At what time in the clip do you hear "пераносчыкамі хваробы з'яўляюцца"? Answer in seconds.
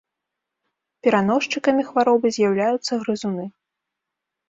1.09-2.93